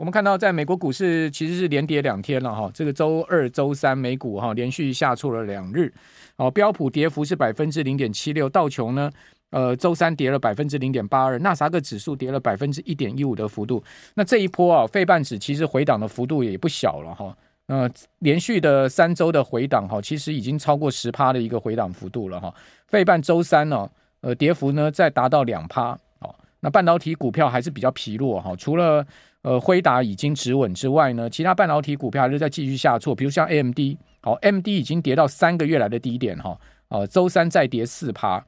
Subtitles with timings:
[0.00, 5.92] 我们看到在美国股市其实是连跌两天了哈，这个周二、周三美股哈连续下挫了两日，
[6.36, 9.10] 哦，标普跌幅是百分之零点七六，道琼呢，
[9.50, 13.84] 呃，周三跌了百分之零点八二，纳斯达克指数跌了百分之一点一五的幅度。
[14.14, 17.36] 那这一波啊，费半指其实回档的幅度也不小了哈，
[17.66, 17.86] 呃，
[18.20, 22.50] 连续的三周的回档哈，其实已经超过十趴的一个回档幅度了哈。
[22.86, 23.86] 费半周三呢，
[24.22, 25.90] 呃，跌幅呢再达到两趴，
[26.20, 29.06] 哦，那半导体股票还是比较疲弱哈，除了
[29.42, 33.78] 呃，辉达已经止稳之外呢，其他半导体股票还是在继续下挫，比如像 AMD，
[34.20, 38.44] 好，AMD 已经跌到三个月来的低点哈，哦，周三再跌四趴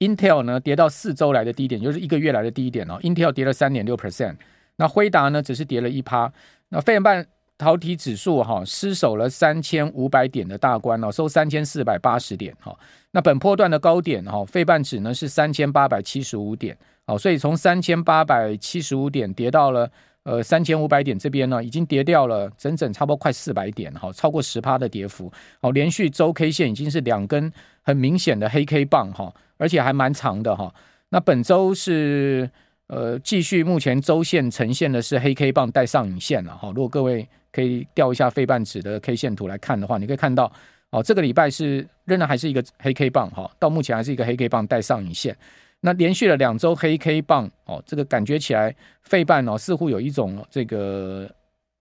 [0.00, 4.34] ，Intel 呢跌到四周来的低点，就是一个月来的低点哦，Intel 跌了三点六 percent，
[4.78, 6.32] 那辉达呢只是跌了一趴，
[6.70, 7.24] 那费半
[7.56, 12.76] 导体指数哈失守了三千五百点的大关哦，收三千四百八十点哈，
[13.12, 16.76] 那本波段的高点哈，费半指呢是三千八百七十五点。
[17.08, 19.90] 好，所以从三千八百七十五点跌到了
[20.24, 25.32] 呃三千五百点这边呢，已经跌掉了整整差不多快四百点，哈，超过十趴的跌幅。
[25.62, 30.70] 好，连续周 K 线已经是两根很明显的黑 K 棒，哈，而且还蛮长的，哈。
[31.08, 32.50] 那本周是
[32.88, 36.68] 呃继续，目前周线呈现的是黑 K 棒带上影线了，哈。
[36.74, 40.52] 如果各位可以调一下费半指的 K 线图来看的话，你可以看到，
[40.90, 45.34] 哦，这个礼拜是仍然还是一个黑 K 棒，哈，到目前还是一个黑 K 棒带上影线。
[45.80, 51.30] 那连续了两周黑 K 棒哦，这个感觉起来，费半哦似乎有一种这个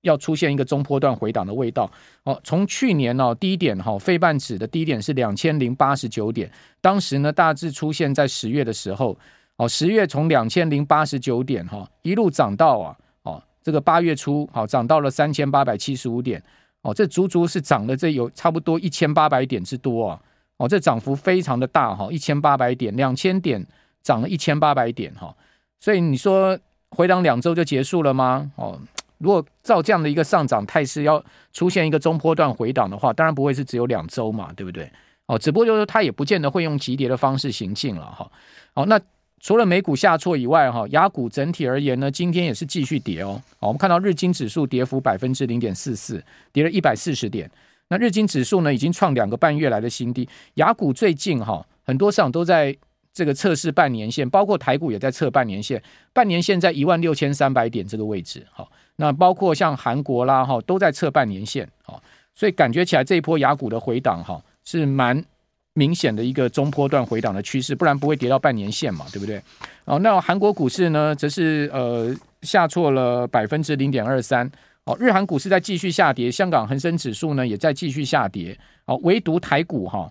[0.01, 1.89] 要出现一个中波段回档的味道
[2.23, 2.39] 哦。
[2.43, 6.47] 从去年哦低点哈，费半指的低点是两千零八十九点，
[6.79, 9.17] 当时呢大致出现在十月的时候
[9.55, 16.41] 哦，十月从两千零八十九点哈一路涨到啊哦这个八月初好涨到了三千八百七十五点
[16.83, 20.21] 哦，这足足是涨了这有差不多一千八百点之多啊
[20.57, 23.65] 哦，这涨幅非常的大哈，一千八百点两千点。
[24.03, 25.35] 涨了一千八百点哈，
[25.79, 26.57] 所以你说
[26.91, 28.49] 回档两周就结束了吗？
[28.55, 28.79] 哦，
[29.17, 34.89] 如果照这样的一个上涨态势，要出现一个中波段回档的话，当然不会是只有两周嘛，对不对？
[35.25, 38.31] 哦，只不过就是它也不见得会用急跌的方式行进了哈。
[38.73, 38.97] 好，那
[39.41, 43.41] 除了美股下挫以外哈，亚股整体而言呢，今天也是继续跌哦。
[43.59, 46.23] 好，我们看到日经指数跌幅百分之零点四四，
[46.53, 47.51] 跌了一百四十点。
[47.89, 50.27] 那日经指数呢，已经创两个半月来的新低。
[50.53, 52.73] 雅股最近哈，很多市场都在。
[53.17, 55.81] 这个测试半年线，包括台股也在测半年线，
[56.13, 61.99] 半年线在一万六千三百点这个位置，好，那包括像韩国啦，哈，都在测半年线，好，
[62.35, 65.25] 所以感觉起来这一波雅股的回档，哈，是蛮
[65.73, 69.41] 明显的一个中波段回档的趋势，不然不会跌到半年线嘛，对不对？
[69.85, 74.47] 哦，那韩国股市呢，则是呃下挫了百分之零点二三，
[74.83, 80.07] 哦，日韩股市在继续下跌，香港恒生指数呢也在继续下跌，哦，唯独台股哈。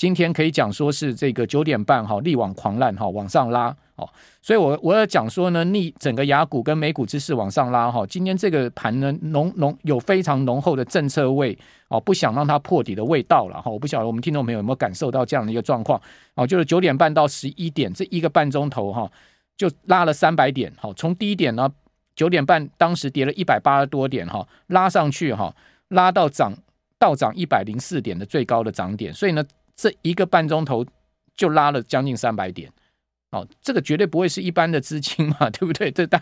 [0.00, 3.66] 今天可以讲说是这个九点半哈，力挽狂澜哈，往上拉
[3.96, 4.08] 哦，
[4.40, 11.54] 所以我我要讲说呢，逆整个雅股跟美股之势往上拉哈，今天这个盘呢浓浓有非常浓厚的政策味
[11.88, 16.00] 哦，不想让它破底的味道了哈，我不晓得我们听众朋友有没有感受到这样的一个状况
[16.34, 19.06] 哦，就是九点半到十一点这一个半钟头哈，
[19.54, 21.70] 就拉了三百点哈，从低点呢
[22.16, 25.54] 九点半当时跌了一百八十多点哈，拉上去哈，
[25.88, 26.54] 拉到涨
[26.98, 29.44] 到涨一百零四点的最高的涨点，所以呢。
[29.80, 30.84] 这一个半钟头
[31.34, 32.70] 就拉了将近三百点，
[33.30, 35.90] 哦，这个绝对不会是一般的资金嘛， 对不对？
[35.90, 36.20] 这当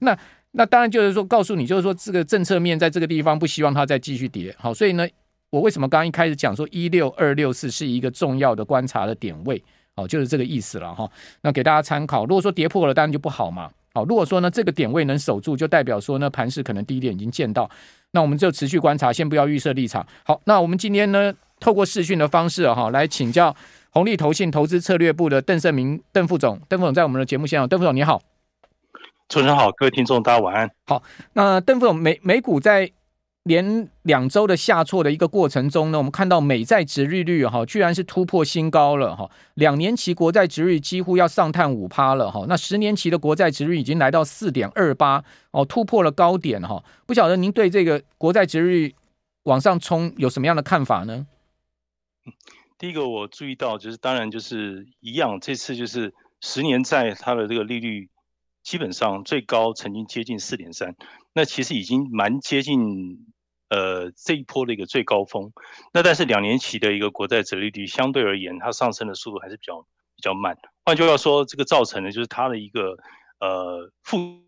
[0.00, 0.18] 那
[0.50, 5.08] 那当然就是说，告诉你就是说，这个政策面在这个地方不希望它再继续跌，好，所以呢，
[5.48, 9.64] 我为什么刚刚一开始讲说一六二六四是一个重要的观察的点位，
[9.94, 11.10] 哦，就是这个意思了哈。
[11.40, 13.70] 那给大家参考，如果说跌破了，当然就不好嘛。
[13.94, 17.70] 好，如果说呢这个点位能守住，就代表说呢盘势可能低点已经见到，
[18.10, 20.06] 那我们就持续观察，先不要预设立场。
[20.24, 21.32] 好，那我们今天呢？
[21.60, 23.54] 透过视讯的方式哈，来请教
[23.90, 28.20] 红利投信投资策略部的邓胜明邓副总，邓副总在我们的节目现场，邓副总你好，
[29.28, 30.70] 主持人好，各位听众大家晚安。
[30.86, 31.02] 好，
[31.32, 32.90] 那邓副总美美股在
[33.44, 48.94] 连两周的下挫的一个过程中呢，我们看到美债值利率哈，居然是突破新高了哈，两年期国债值率几乎要上探五趴了哈，那十年期的国债值率已经来到四点二八哦，突破了高点哈，不晓得您对这个国债值率
[49.44, 51.26] 往上冲有什么样的看法呢？
[52.78, 58.08] 第一个我注意到就是，当然就是一样，这次就是十年债它的这个利率
[58.62, 60.94] 基本上最高曾经接近四点三，
[61.32, 63.26] 那其实已经蛮接近
[63.70, 65.50] 呃这一波的一个最高峰。
[65.92, 69.80] 那但是两年期的一个国债折利率相对而言，它上升的速度还是比较
[70.14, 70.56] 比较慢。
[70.84, 72.96] 换句话说，这个造成的就是它的一个
[73.40, 74.40] 呃负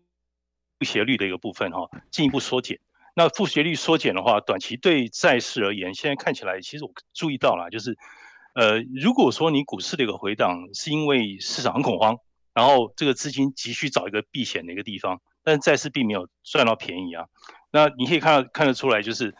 [0.85, 2.79] 斜率的一个部分哈，进一步缩减。
[3.13, 7.97] 那负斜率缩减的话，短期对债市而言，现在看起来，其实我注意到了，就是，
[8.55, 12.17] 呃，如果说你股市的一个回档是因为市场很恐慌，
[12.53, 17.25] 然后这个资金急需找一个避险的一个地方，但债市并没有赚到便宜啊。
[17.71, 19.35] 那你可以看到看得出来，就是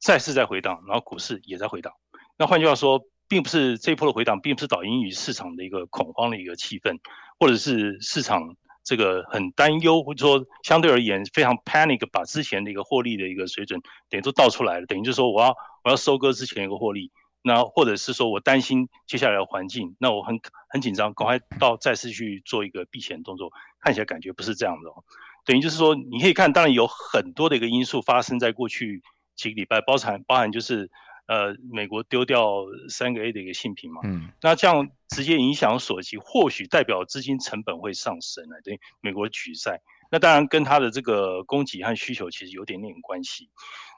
[0.00, 1.92] 债市在回档，然后股市也在回档。
[2.36, 6.98] 那换句话说，并不是这一波的回档，并不是导因于市场的一个恐慌的一个气氛，
[7.38, 17.10] 或者是市场这个很担忧，或者说相对而言非常 panic，把之前的一个获利的一个水准等于都倒出来了，等于就是说我要我要收割之前一个获利。
[17.44, 20.38] 那或者是说我担心接下来的环境，那我很
[20.68, 23.50] 很紧张，赶快到再次去做一个避险动作，
[23.80, 25.02] 看起来感觉不是这样的哦。
[25.44, 29.02] 等于就是说，你可以看，当然有很多的一个因素发生在过去
[29.34, 30.88] 几个礼拜，包含包含就是
[31.26, 39.80] 呃美国丢掉三个 A 的一个信评嘛，嗯，那这样直接影响所及，或许代表资金成本会上升啊，等于美国举债，
[40.10, 43.50] 那当然跟它的这个供给和需求其实有点点关系，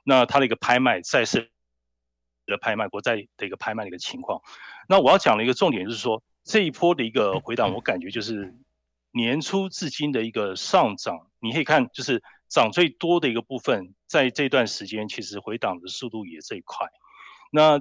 [0.05, 1.50] 那它的一个拍卖债市。
[2.46, 4.38] 的拍卖，国债的一个拍卖的一个情况。
[4.87, 8.55] 那我要讲的一个重点就是说，这一波的一个回档，我感觉就是
[9.12, 11.31] 年初至今的一个上涨。
[11.40, 16.87] 你可以看，就是涨最多的一个部分，在这段时间其实回档的速度也最快。
[17.50, 17.81] 那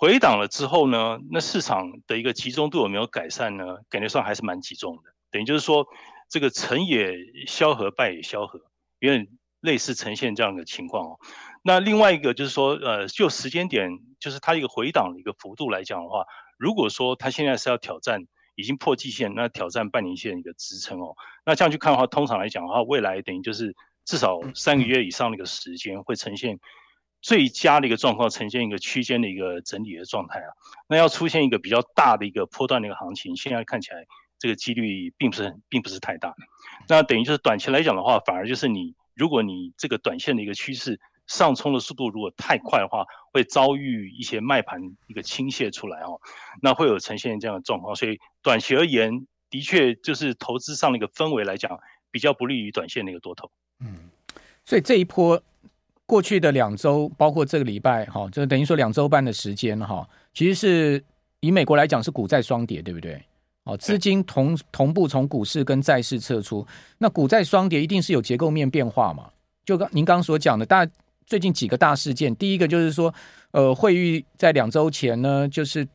[0.00, 3.76] 回档了之后呢，那市场的一个集中度有没有改善呢？
[3.90, 5.02] 感觉上还是蛮集中的。
[5.30, 5.86] 等于就是说，
[6.30, 7.14] 这个成也
[7.46, 8.58] 萧何，败也萧何，
[9.00, 9.28] 有点
[9.60, 11.18] 类似呈现这样的情况哦。
[11.62, 16.24] 那另外一个就是说，呃，就时间点，就是它一个回档的一个幅度来讲的话，
[16.56, 18.22] 如果说它现在是要挑战
[18.54, 21.14] 已经破季线，那挑战半年线一个支撑哦，
[21.44, 23.76] 那这样去看的话，通常来讲的话，未来等于就是
[24.06, 26.58] 至少三个月以上的一个时间会呈现
[27.20, 30.48] 最佳的一个状况，呈现一个区间的一个整理的状态啊。
[30.88, 34.04] 那要出现一个比较大的一个波段的一个行情，现在看起来
[34.38, 36.34] 这个几率并不是并不是太大。
[36.88, 41.00] 那等于就是短期来讲的话，反而就是你如果你这个短线的一个趋势。
[41.26, 46.20] 上冲的速度如果太快的话，会遭遇一些卖盘一个倾泻出来哦，
[46.60, 47.94] 那会有呈现这样的状况。
[47.94, 51.78] 所以短期而言，的确就是投资上的一个氛围来讲，
[52.10, 53.48] 比较不利于短线的一个多头。
[53.78, 54.10] 嗯，
[54.64, 55.40] 所以这一波
[56.10, 60.04] 过去的两周，包括这个礼拜，哈，就等于说两周半的时间哈，
[60.34, 61.04] 其实是
[61.38, 63.22] 以美国来讲是股债双跌，对不对？
[63.62, 66.66] 哦，资金同同步从股市跟债市撤出，
[66.98, 69.30] 那股债双跌一定是有结构面变化嘛？
[69.64, 70.84] 就刚您刚刚所讲的，大。
[71.26, 73.14] 最近几个大事件，第一个就是说，
[73.52, 75.86] 呃，惠誉在两周前呢，就是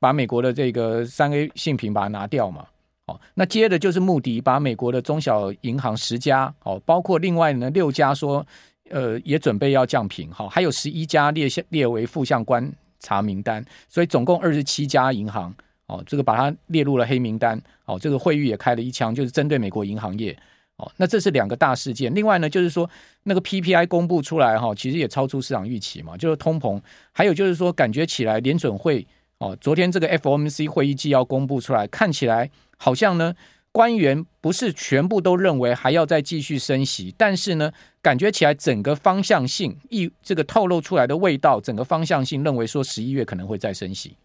[0.00, 2.66] 把美国的这个三 A 信评把它拿掉嘛，
[3.06, 8.44] 哦，那接着就是穆迪把美国的中小银行十家，哦，包括另外呢六家说，
[8.90, 15.54] 呃，也准备要降评，好，还有十一家列下列为负向观察名单，所以总共二十七家银行，
[15.86, 20.36] 哦，这个把它列入了黑名单，哦，这个惠誉也开了一枪，就是针对美国银行业。
[20.76, 22.12] 哦，那这是两个大事件。
[22.14, 22.88] 另外呢，就是说
[23.24, 26.80] 那个 PPI 公布出来哈，其实也超出市场预期嘛，就是通膨。
[27.12, 29.06] 还有就是说，感觉起来联准会
[29.36, 33.34] 哦，昨天这个 FOMC 会议纪要公布出来，看起来好像呢，
[33.72, 44.16] 官员不是全部都认为还要再继续升息，但是呢，感觉起来整个方向性一这个透露出来的味道，整个方向性认为说十一月可能会再升息。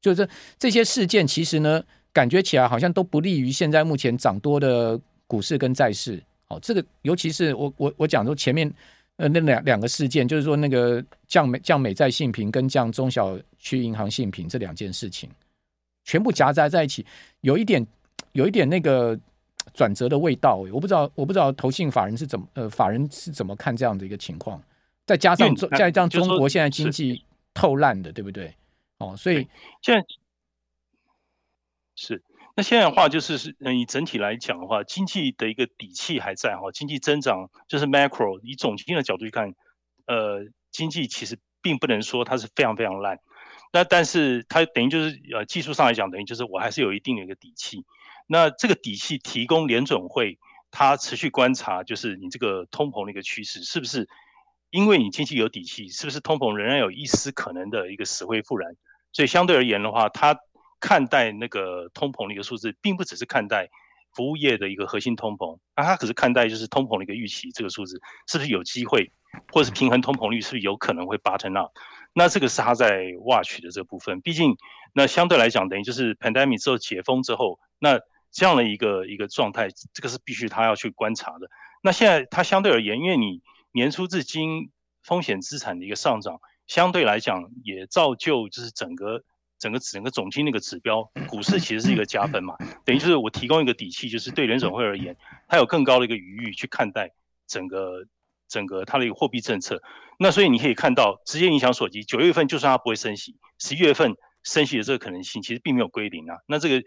[0.00, 1.82] 就是这些事件其实呢，
[2.12, 5.00] 感觉起来好像都不利于现在目前涨多的。
[5.30, 8.68] 股市跟债市，哦，这个尤其是我我我讲说前面
[9.14, 15.30] 呃那两两个事件，就是说那个降美降美债信评跟降中小区银行信评这两件事情，
[16.02, 17.06] 全部夹杂在一起，
[17.42, 17.86] 有一点
[18.32, 19.18] 有一点那个
[19.74, 20.56] 转折的味道。
[20.56, 24.62] 我不知道我不知道投信法人是怎么呃法人是怎么看这样的一个情况，
[25.06, 28.54] 再加上再加上中国现在经济透烂的，对不对？
[28.98, 29.46] 哦，所以
[29.82, 30.04] 现在
[31.94, 32.22] 是。
[32.56, 39.54] 那现在的话，就是是嗯，以整体来讲的话，经济的一个底气还在哈，经济增长就是 macro，以总经的角度去看，
[40.06, 43.20] 呃，经济其实并不能说它是非常非常烂，
[43.72, 47.86] 那但是它等于就是呃技术上来讲，等于就是我还是有一定的一个底气。
[48.30, 50.38] 那这个底气提供联准会
[50.70, 54.08] 它持续观察，就是你这个通膨的一个趋势是不是
[54.70, 58.76] 因为你经济有底气，是不是通膨仍然有一丝可能的一个死灰复燃？
[59.12, 60.38] 所以相对而言的话，它。
[60.82, 63.68] 看待那个通膨的一个数字，并不只是看待
[64.14, 69.12] 服务业的一个核心通膨，那它可是看待就是通膨的一个预期，这个数字是不是有机会，
[69.52, 71.70] 或是平衡通膨率是不是有可能会 button up？
[72.14, 74.22] 那这个是它在 watch 的这部分。
[74.22, 74.56] 毕竟，
[74.94, 78.00] 那相对来讲，等于就是 pandemic 之后解封之后，那
[78.32, 81.48] 这样的一个一个状态，这个是必须他要去观察的。
[81.82, 84.70] 那现在它相对而言，因为你年初至今
[85.02, 89.22] 风险资产的一个上涨，相对来讲也造就就是整个。
[89.60, 95.14] 整个整个总经那个指标，股市其实是一个加分嘛，等于就是我提供一个底气，就是对联总会而言，
[95.48, 97.10] 它有更高的一个余裕去看待
[97.46, 98.06] 整个
[98.48, 99.82] 整个它的一个货币政策。
[100.18, 106.38] 那所以你可以看到，直接影响所及，九月份就算它不会升息，十一月份升息的这个可能性其实并没有归零啊。
[106.46, 106.82] 那这个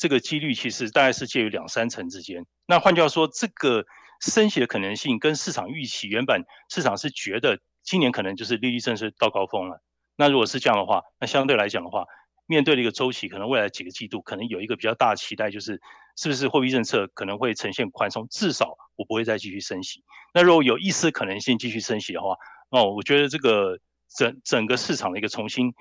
[0.00, 2.46] 这个几率其实大概是介于两三成之间。
[2.66, 3.84] 那换句话说，这个
[4.22, 9.82] 升息的可能性跟市场预期，原本市场是觉得今年可能就是利率正式到高峰了。
[10.16, 12.06] 那如果是这样的话，那相对来讲的话，
[12.46, 15.78] 面对的一个周期，可能未来几个季度可能有一个比较大的期待，就是
[16.16, 20.02] 是不是货币政策可能会呈现宽松，至少我不会再继续升息。
[20.32, 22.34] 那如果有一丝可能性继续升息的话，
[22.70, 23.78] 哦，我觉得这个
[24.16, 25.74] 整整个市场的一个重新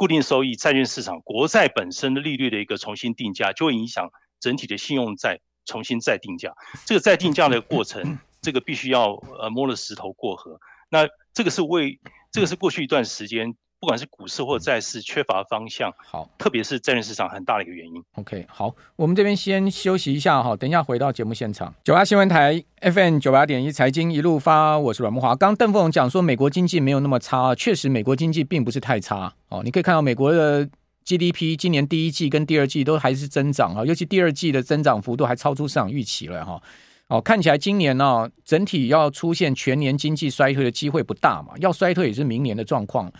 [0.00, 6.54] 固定收益债券市场国债本身的利率的一个重新定价，就会影响整体的信用债重新再定价。
[6.86, 10.58] 这个再定价的过程，这个必须要呃摸了石头过河。
[10.88, 12.00] 那这个是为
[12.32, 13.54] 这个是过去一段时间。
[13.80, 18.04] 不管是股市或债市缺乏方向，好，特别是债券市场很大的一个原因。
[18.16, 21.72] OK，好，我们这边先休息一下哈，等一下回到节目现场。
[21.82, 25.34] 九八新闻台 FM 九八点一财经一路发，我是阮慕华。
[25.34, 29.62] 刚邓凤讲说美国经济没有那么差，确实美国经济并不是太差哦。
[29.64, 30.68] 你可以看到美国的
[31.06, 36.62] GDP 今年第一季跟第二季都还是增长啊，尤其第二季的增长幅度还超出市场预期了哈。
[37.06, 43.10] 哦，看起来今年呢整体要出现全年经济衰退的机会不大嘛，要衰退也是明年的状况。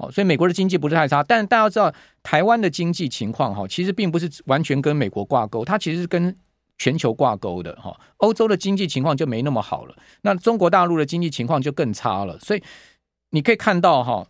[0.00, 1.92] 哦，所以美国的经济不是太差，但大家知道
[2.22, 6.34] 台湾的经济情况哈，其实并不是完全跟美国挂钩，它其实是跟
[6.78, 7.94] 全球挂钩的哈。
[8.16, 12.38] 欧洲的经济情况就没那么好了，那中国大陆的经济情况就更差了。
[12.38, 12.62] 所以
[13.30, 14.26] 你可以看到哈，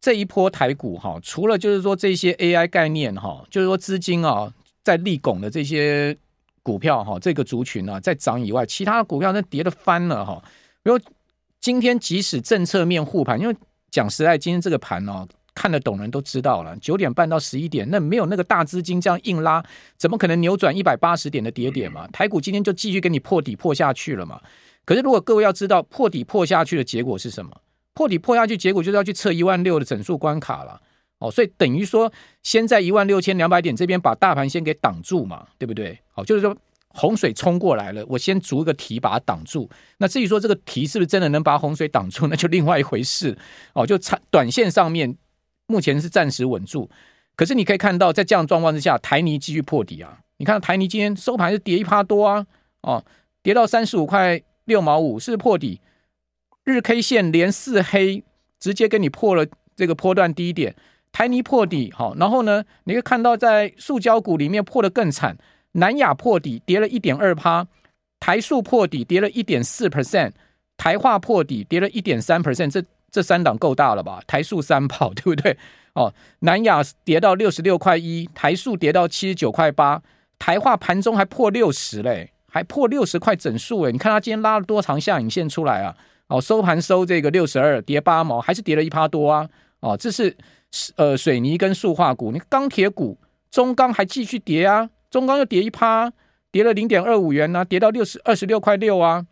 [0.00, 4.52] 这一波台股哈，除了就是说这些 AI 概念哈，就是说资金啊
[4.82, 6.14] 在立拱的这些
[6.62, 10.42] 股票哈，这个族群啊在涨以外，其他的股票那跌的翻了哈。
[10.82, 11.00] 比如
[11.60, 13.56] 今天即使政策面护盘，因为
[13.94, 15.24] 讲实在，今天这个盘哦，
[15.54, 16.76] 看得懂人都知道了。
[16.78, 19.64] 九点半到十一点，那没有那个大资金这样硬拉，
[19.96, 22.08] 怎么可能扭转一百八十点的跌点嘛？
[22.08, 24.40] 台股今天就继续给你破底破下去了嘛？
[24.84, 27.52] 可是如果各位要知道破底破下去的结果是什么？
[27.94, 30.80] 破底破下去结果就是要去测一万六的整数关卡了
[31.20, 35.96] 哦，所以等于说先在一万六千两百点这边把大盘先给挡住嘛，对不对？
[36.10, 36.56] 好，就是说。
[36.94, 39.68] 洪水冲过来了，我先筑一个堤把它挡住。
[39.98, 43.36] 那至于说这个堤是不是真的能把洪水挡住， 那就另外一回事
[43.72, 43.84] 哦。
[43.84, 45.16] 就长短线上面
[45.66, 46.88] 目前是暂时稳住，
[47.34, 50.20] 可是你可以看到，在这样状况之下，台泥继续破底啊。
[50.36, 52.46] 你看台泥今天收盘是跌一趴多啊，
[52.82, 53.04] 哦，
[53.42, 55.80] 跌到三十五块六毛五，是破底。
[56.64, 58.24] 日 K 线连四黑，
[58.58, 59.44] 直接给你破了
[59.76, 60.74] 这个波段低点。
[61.12, 65.36] 台泥破底，好，然后呢，你可以看到在塑胶股里面破的更惨。
[65.74, 67.66] 南亚破底跌了一点二趴，
[68.18, 70.32] 台塑破底跌了一点四 percent，
[70.76, 74.20] 台化破底跌了一点三 percent，这这三档够大了吧？
[74.26, 75.56] 台塑三跑对不对？
[75.94, 80.02] 哦，南亚跌到六十六块一，台塑跌到七十九块八，
[80.38, 85.96] 台化盘中还破六十嘞，还破六十块整数诶，你看它今天拉了多长下影线出来啊？
[86.28, 89.48] 哦，收盘收这个六十二，跌八毛，还是跌了一趴多啊？
[89.80, 90.36] 哦，这是
[90.96, 93.16] 呃水泥跟塑化股，你钢铁股
[93.50, 94.88] 中钢还继续跌啊？
[95.14, 96.12] 中钢又跌一趴，
[96.50, 99.24] 跌了零点二五元呢、啊，跌到六十二十六块六啊。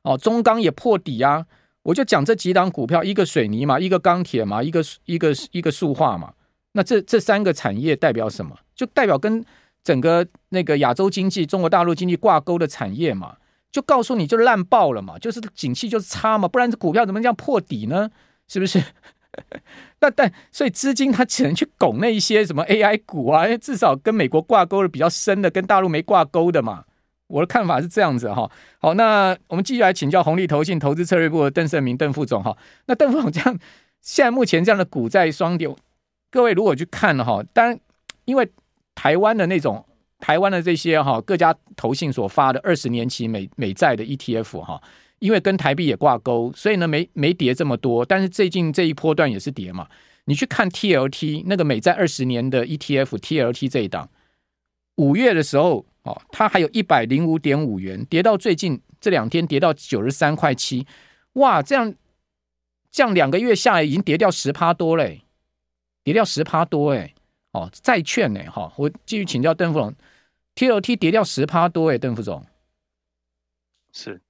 [0.00, 1.44] 哦，中钢也破底啊。
[1.82, 6.32] 我就讲这几档股票，一个水泥嘛，一个钢铁嘛，一个一个一个塑化嘛。
[6.72, 8.56] 那这这三个产业代表什么？
[8.74, 9.44] 就代表跟
[9.84, 13.36] 整个那个亚洲经济、中国大陆经济挂钩的产业嘛。
[13.70, 18.10] 就告诉你就烂爆了嘛，就是景气就是差嘛，不然这股票怎么这样破底呢？
[18.48, 18.82] 是不是？
[20.00, 26.84] 那但所以资金它只能去拱那一些什么 AI 股啊，因为至少跟美国挂钩的比较深的，跟大陆没挂钩的嘛。
[27.28, 28.48] 我的看法是这样子哈。
[28.78, 32.56] 好，那我们继续来请教红利投信投资策略部的邓胜明邓副总哈。
[32.86, 33.58] 那邓副总这样，
[34.00, 35.68] 现在目前这样的股债双跌，
[36.30, 37.80] 各位如果去看哈，当然
[38.26, 38.48] 因为
[38.94, 39.84] 台湾的那种
[40.20, 44.80] 台湾的这些哈各家投信所发的二十年期美美债的 ETF 哈。
[45.18, 49.88] 因为跟台币也挂钩，所以呢没没跌这么多，但是最近这一波段也是跌嘛。
[50.26, 54.10] 你去看 TLT 那个美债二十年的 ETF TLT 这一档，
[54.96, 60.84] 五月的时候哦，它还有一百零五点五元，跌到最近这两天跌到九十三块七，
[61.34, 61.94] 哇，这样
[62.90, 65.22] 这样两个月下来已经跌掉十趴多嘞，
[66.02, 67.14] 跌掉十趴多哎，
[67.52, 69.94] 哦，债券呢哈，我继续请教邓副总
[70.56, 72.44] ，TLT 跌掉十趴多哎，邓副总
[73.92, 74.20] 是。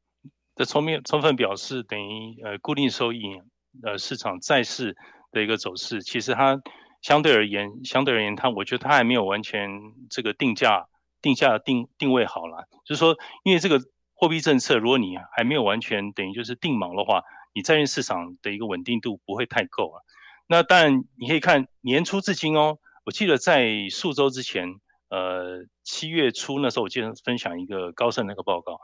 [0.56, 3.42] 这充面充分表示，等于呃固定收益
[3.82, 4.96] 呃市场债市
[5.30, 6.58] 的一个走势，其实它
[7.02, 9.70] 相对而言，相对而言，它我觉得它还没有完全
[10.08, 10.86] 这个定价
[11.20, 12.66] 定价定定位好了。
[12.86, 13.78] 就是说，因为这个
[14.14, 17.22] 货币政策，如果你还没有完全等于就是定锚的话，
[17.54, 20.00] 你债券市场的一个稳定度不会太够啊。
[20.46, 28.80] 那当然你可以看年初至今哦，我记得在数周之前，呃七月初那时候，我记得分享一个高盛那个报告，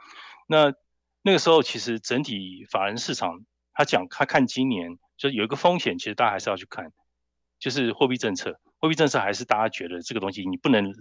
[0.46, 0.74] 那。
[1.22, 6.92] 那个时候，其实整体法人市场，他讲他看今年，就是有一个风险，其实大家还是要去看，
[7.58, 8.58] 就是货币政策。
[8.78, 10.92] 货币政策还是大家觉得这个东西，你不能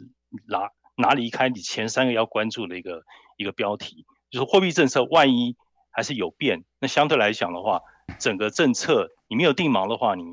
[0.48, 3.04] 拿拿离开你前三个要关注的一个
[3.38, 4.06] 一个标题。
[4.30, 5.58] 就是货币政策万一
[5.90, 7.82] 还是有变，那相对来讲的话，
[8.20, 10.24] 整个政策你没有定锚的话，你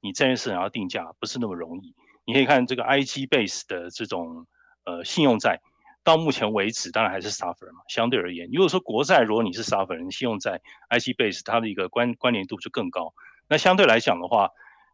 [0.00, 1.94] 你债券市场要定价不是那么容易。
[2.24, 4.46] 你可以看这个 IG base 的这种
[4.84, 5.60] 呃信用债，
[6.06, 13.12] 到目前为止当然还是 suffer 嘛，相对而言，如果说国债如果你是 suffer，你信用债 IC base，它的一个关关联度就更高。
[13.48, 14.50] 那相对来讲的话，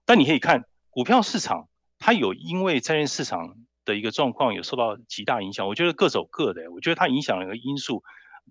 [0.06, 8.02] 但你可以看股票市场，它有因为债券市场的一个状况有受到极大影响，我觉得各走各的，我觉得它影响的因素。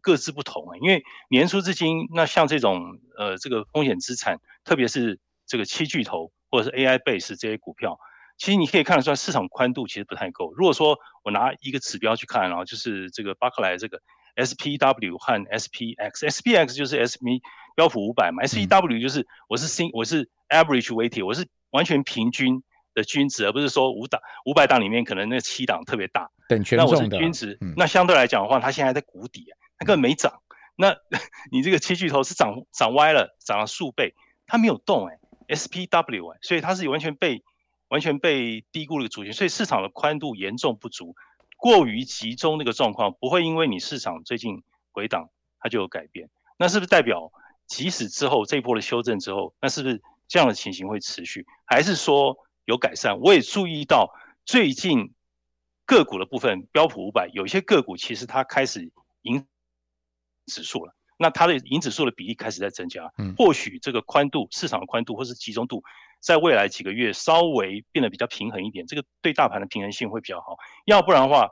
[0.01, 7.99] 各自不同啊，因为年初至今，那像这种呃这个风险资产，特别是这个七巨头或者是 AI base 这些股票，
[8.41, 10.51] 其实你可以看得出来市场宽度其实不太够。
[10.55, 14.01] 如果说我拿一个指标去看，然后就是这个巴克莱这个
[14.35, 17.39] SPW 和 SPX，SPX 就是 S&P
[17.75, 22.63] 标普五百嘛，SPW 就是我是 sin 我是 average weighted，我是完全平均
[22.95, 26.95] 的均值，而不是说五档五百档里面可能那七档特别大，等权重的。
[26.95, 29.53] 那我是均值，嗯、那相对来讲的话，它现在在谷底啊。
[29.77, 30.41] 它根本没涨，
[30.75, 30.95] 那
[31.51, 34.15] 你这个七巨头是涨涨歪了，涨了数倍，
[34.47, 37.43] 它没有动哎，SPW 哎，所以它是完全被
[37.91, 41.13] 完全被低估了主权，所以市场的宽度严重不足，
[41.57, 45.29] 过于集中那个状况不会因为你市场最近回档
[45.59, 47.33] 它就有改变，那是不是代表
[47.67, 53.19] 即使之后这一波的修正之后，那是不是这样的情形会持续，还是说有改善？
[53.19, 54.09] 我也注意到
[54.45, 55.13] 最近
[55.85, 58.89] 个股的部分，标普五百有一些个股其实它开始
[59.23, 59.45] 赢
[60.45, 65.83] 指数了，那它的银指数的比例开始在增加，嗯，或许这个宽度、市场的宽度或是集中度，
[66.21, 70.55] 在未来几个月稍微变得比较平衡一点，这个对大盘的平衡性会比较好。
[70.85, 71.49] 要不然的话，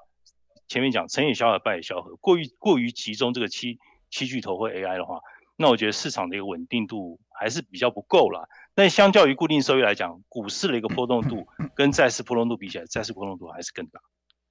[0.67, 5.19] 前面讲成也萧何，败也萧何，过于过于集中这个七七巨头或 AI 的话，
[5.57, 8.47] 那我觉得市场的一个稳定度还是比较不够了。
[8.75, 13.99] 但相较于固定收益来讲，股市的一个波动度 跟债市波动度比起来，债市波动度还是更大。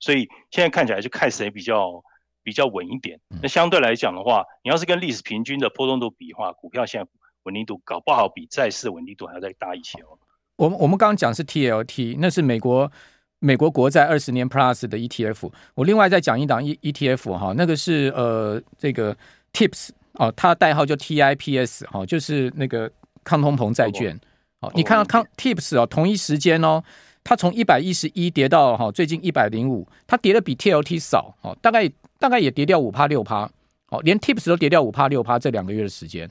[0.00, 2.02] 所以现在看起来就看谁比较。
[2.44, 7.10] 比较稳一点，那相对来讲的话，你要是跟历史平均的波动度比的话，股票现在
[7.44, 10.18] 稳定度搞不好比债市的稳定度还要再大一些哦。
[10.56, 12.90] 我们我们刚刚讲是 TLT，那是美国
[13.38, 15.50] 美国国债二十年 Plus 的 ETF。
[15.74, 19.16] 我另外再讲一档 E ETF 哈，那个是呃这个
[19.52, 22.90] TIPS 哦，它的代号叫 TIPS 哈，就是那个
[23.24, 24.18] 抗通膨债券。
[24.60, 26.82] 好，你看到抗 TIPS 哦，同一时间哦，
[27.22, 31.90] 它从一百一十一跌到哈最近一百零五，它跌的比 TLT 少哦，大概。
[32.20, 33.48] 大概也跌掉五趴六趴，
[33.90, 36.28] 哦，连 Tips 都跌掉五趴六趴，这两个月的时间。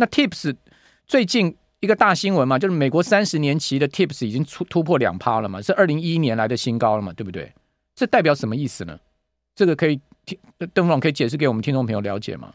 [0.00, 0.54] 那 Tips
[1.08, 7.52] 最近一个大新闻嘛，就是美国三十年期的 Tips 已经出突破两趴了嘛，是二零一一年来的新高了嘛，对不对？
[7.96, 8.96] 这代表什么意思呢？
[9.56, 10.38] 这个可以听
[10.72, 12.54] 邓总可以解释给我们听众朋友了解吗？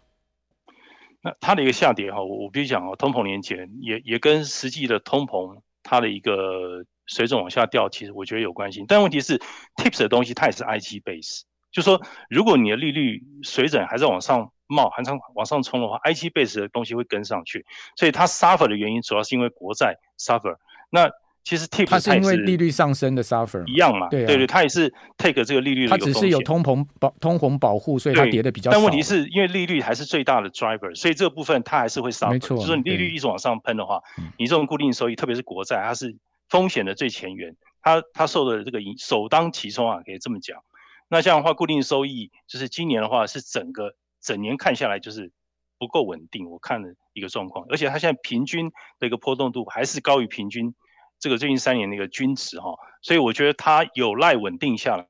[1.21, 8.86] 那它的一个下跌哈，我我必须讲哦，通膨年前也也跟实际的通膨它的一个水准往下掉，其实我觉得有关系。
[8.88, 9.38] 但问题是
[9.75, 11.41] Tips 的东西它也是 IG base。
[11.73, 20.57] 就说，如果你的利率水准还在往上冒，还在往上冲的话，IT base 的东西会跟上去，所以它 suffer 的原因主要是因为国债 suffer。
[20.89, 21.09] 那
[21.43, 24.07] 其实 TIPS 它是因为利率上升的 suffer 一样嘛？
[24.07, 25.89] 对、啊、对对，它也是 take 这个利率的。
[25.89, 28.77] 它只是有通膨保通膨保护，所以它跌的比较少。
[28.77, 32.31] 但问题是因为利率还是最大的 driver，所以这个部分它还是会 suffer。
[32.31, 34.01] 没错，就是你利率一直往上喷的话，
[34.38, 36.15] 你这种固定收益，特别是国债，它是
[36.47, 40.63] 风险的最前沿，它它受的这个影首当其冲啊，可以这么讲。
[41.09, 45.31] 那这样的话，固定收益就是今年的话是整个整年看下来就是
[45.77, 50.73] 不够稳定，我看了一个状况，而且它现在平均的一个波动度还是高于平均
[51.19, 55.05] 这个最近三年的一个均值哈，所以我觉得它有赖稳定下来。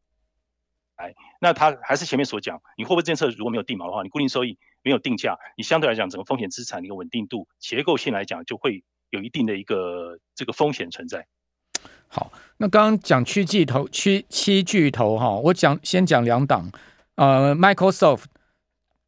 [0.95, 11.26] 哎，那它还是前面所讲，你货币政策如果没有定锚的话，你固定收益没有定价，你相对来讲整个风险资产的一个稳定度结构性来讲就会有一定的一个这个风险存在。
[12.08, 16.71] 好，那刚刚讲七巨头，七七巨头哈，我讲先讲两档，
[17.15, 18.26] 呃，Microsoft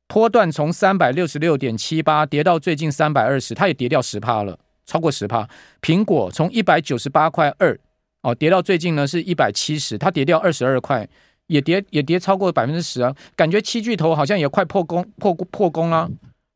[0.07, 5.49] 波段从三百六十六点七八跌到最近三百二十，它也跌掉十趴了，超过十趴。
[5.81, 7.77] 苹果从一百九十八块二
[8.21, 11.07] 哦跌到最近呢是一百七十，它跌掉二十二块，
[11.47, 16.09] 也跌也跌超过百分之十啊，感觉七巨头好像也快破功破破功了，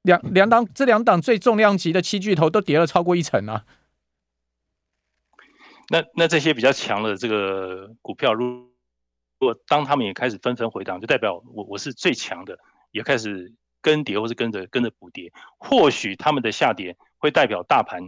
[0.03, 3.65] 两两档这两档最重量级的七巨头都跌了超过一成啊。
[5.91, 8.69] 那那这些比较强的这个股票，如
[9.39, 12.59] 果当他们也开始纷纷回档，就代表我我是最强的，
[12.91, 15.31] 也开始跟跌或是跟着跟着补跌。
[15.57, 18.01] 或许他们的下跌会代表大盘